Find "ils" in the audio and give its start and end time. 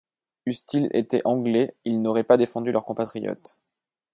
1.85-2.01